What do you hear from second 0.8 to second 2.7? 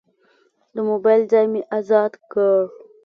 موبایل ځای مې ازاد کړ.